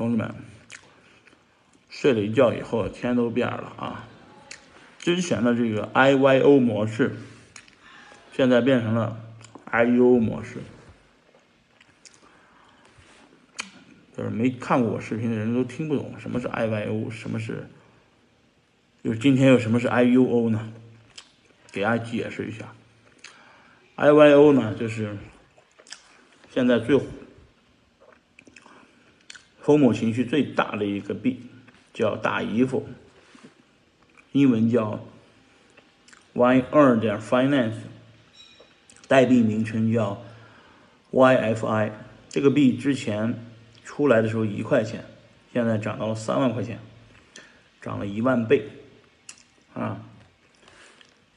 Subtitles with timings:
[0.00, 0.34] 同志们，
[1.90, 4.08] 睡了一觉以后，天都变了啊！
[4.96, 7.16] 之前的这个 IYO 模式，
[8.32, 9.20] 现在变成了
[9.70, 10.60] Iuo 模式。
[14.16, 17.68] 就是没看过我视频的人都听不懂什么是 IYO，什么是，
[19.04, 20.72] 就是今天有什么是 IUO 呢？
[21.70, 22.72] 给大家解释一下
[23.96, 25.18] ，IYO 呢就是
[26.48, 27.04] 现在最火
[29.62, 31.40] 疯魔情绪最大的一个币，
[31.92, 32.88] 叫大姨夫，
[34.32, 35.00] 英文叫
[36.32, 37.74] Y 二点 Finance，
[39.06, 40.22] 代币名称叫
[41.12, 41.90] YFI。
[42.28, 43.44] 这个币之前
[43.84, 45.04] 出来的时候一块钱，
[45.52, 46.78] 现在涨到了三万块钱，
[47.82, 48.68] 涨了一万倍，
[49.74, 50.00] 啊，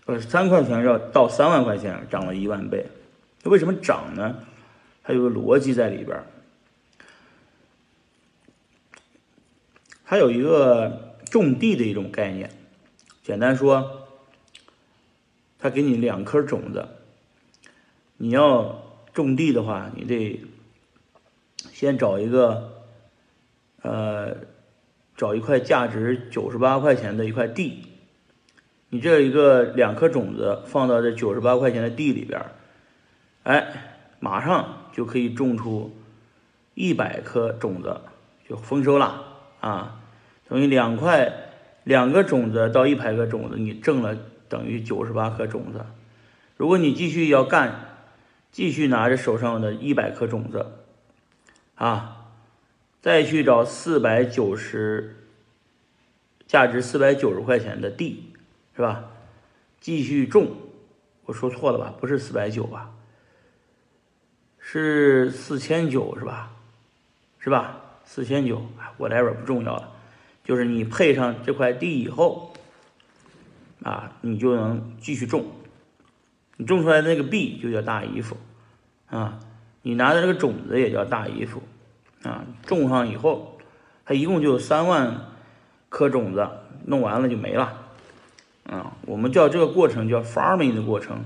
[0.06, 2.86] 呃，三块钱要到三万块钱，涨了一万倍。
[3.42, 4.38] 那为什么涨呢？
[5.04, 6.26] 它有个逻辑在里边儿。
[10.14, 12.52] 它有一个种地的一种概念，
[13.24, 14.06] 简单说，
[15.58, 16.88] 它给你两颗种子，
[18.18, 20.40] 你要种地的话，你得
[21.72, 22.84] 先找一个，
[23.82, 24.38] 呃，
[25.18, 27.88] 找一块价值九十八块钱的一块地，
[28.90, 32.40] 你这一个两颗种子放到这九十八块钱的地里边，
[33.42, 35.92] 哎，马上就可以种出
[36.76, 38.02] 一百颗种子，
[38.48, 39.30] 就丰收了。
[39.60, 40.03] 啊，
[40.54, 41.34] 等于两块
[41.84, 44.16] 两个种子到一百个种子，你挣了
[44.48, 45.84] 等于九十八颗种子。
[46.58, 47.98] 如果你继续要干，
[48.52, 50.74] 继续拿着手上的一百颗种子，
[51.74, 52.28] 啊，
[53.02, 55.26] 再去找四百九十
[56.46, 58.32] 价值四百九十块钱的地，
[58.76, 59.06] 是吧？
[59.82, 60.52] 继续种，
[61.26, 61.96] 我说错了吧？
[62.00, 62.92] 不是四百九吧？
[64.60, 66.52] 是四千九是吧？
[67.40, 67.82] 是吧？
[68.06, 68.64] 四千九
[69.00, 69.93] ，whatever 不重要了，
[70.44, 72.54] 就是你配上这块地以后，
[73.82, 75.46] 啊，你就能继续种，
[76.58, 78.38] 你种出来的那个币就叫大姨夫，
[79.08, 79.40] 啊，
[79.82, 81.64] 你拿的这个种子也叫大姨夫，
[82.24, 83.58] 啊，种上以后，
[84.06, 85.32] 它一共就有三万
[85.90, 86.48] 颗种子，
[86.86, 87.88] 弄完了就没了，
[88.66, 91.24] 啊，我们叫这个过程叫 farming 的过程，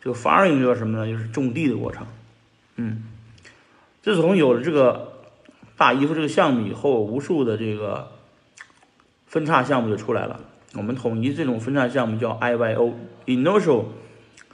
[0.00, 1.06] 这个 farming 叫什么呢？
[1.06, 2.06] 就是种地的过程，
[2.76, 3.04] 嗯，
[4.00, 5.10] 自从有了这个。
[5.74, 8.12] 大姨夫这个项目以后，无数的这个
[9.32, 10.38] 分叉项目就出来了。
[10.74, 13.86] 我们统一这种分叉项目叫 IYO（Initial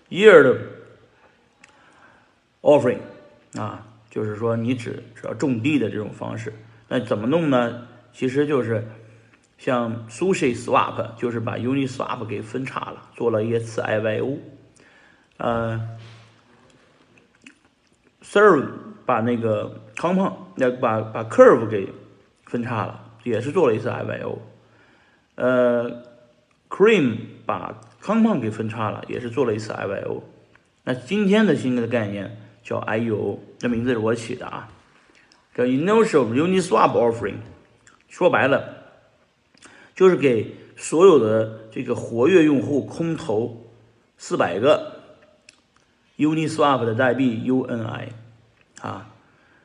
[0.08, 0.58] Yield
[2.62, 3.00] Offering）
[3.58, 6.54] 啊，就是说你只只要种地的这种方式。
[6.86, 7.88] 那怎么弄呢？
[8.12, 8.86] 其实就是
[9.58, 14.38] 像 Sushi Swap，就是把 Uniswap 给分叉了，做了一次 IYO。
[15.38, 15.98] 呃
[18.22, 18.68] ，Serve
[19.04, 19.82] 把那个。
[19.98, 21.92] 康胖要把把 Curve 给
[22.44, 24.38] 分叉了，也是做了一次 IYO。
[25.38, 26.02] 呃
[26.68, 27.16] ，Cream
[27.46, 30.22] 把康胖给分叉了，也是做了一次 IYO。
[30.82, 34.68] 那今天的新的概念叫 IUO，这名字是我起的啊，
[35.54, 37.36] 叫 Initial Uniswap Offering。
[38.08, 38.82] 说白了，
[39.94, 43.70] 就是给所有的这个活跃用户空投
[44.16, 45.02] 四百个
[46.16, 48.08] Uniswap 的代币 UNI
[48.80, 49.14] 啊。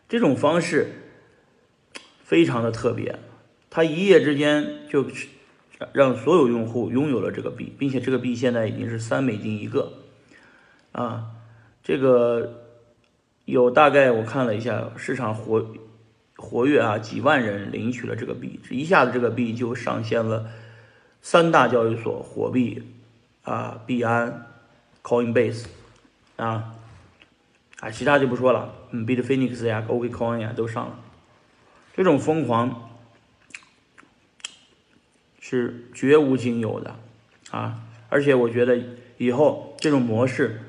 [0.08, 0.92] 这种方式
[2.24, 3.18] 非常的特别，
[3.72, 5.08] 它一夜之间就
[5.92, 9.94] 让所有用户拥有了这个币，并且这个币现在已经是三美金一个，
[10.92, 11.26] 啊，
[11.84, 12.62] 这个
[13.46, 15.66] 有大概我看了一下市场活
[16.38, 20.46] 活跃啊，几万人领取了这个币，这一下子这个币就上线了
[21.22, 22.84] 三大交易所火币
[23.44, 24.46] 啊，币安
[25.02, 25.66] ，Coinbase
[26.38, 26.76] 啊。
[27.80, 30.98] 啊，其他就不说了，嗯，Bitfinex 呀，OKCoin 呀，都上了。
[31.94, 32.93] 这种疯狂
[35.54, 36.96] 是绝无仅有的
[37.52, 37.80] 啊！
[38.10, 38.76] 而且我觉得
[39.20, 40.60] 以后这种模式，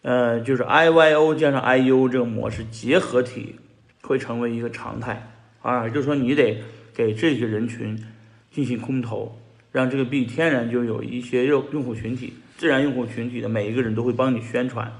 [0.00, 3.56] 呃，就是 IYO 加上 IU 这个模式结合体
[4.00, 5.86] 会成为一个常态啊！
[5.90, 6.62] 就是说你得
[6.94, 8.02] 给这些人群
[8.50, 9.38] 进行空投，
[9.70, 14.90] 让这个币天然就有一些用用户群体，自然用户群体的每一个人都会帮你宣传。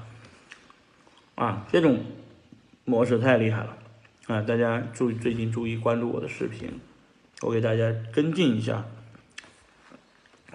[1.33, 2.01] 啊，这种
[2.85, 3.77] 模式太厉害了
[4.27, 4.41] 啊！
[4.43, 6.69] 大家注意，最近注意关注我的视频，
[7.41, 8.85] 我给大家跟进一下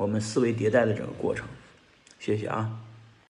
[0.03, 1.47] 我们思维迭代的整个过程，
[2.19, 2.81] 谢谢啊。